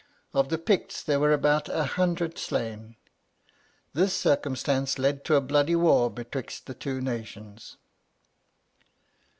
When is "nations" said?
7.01-7.77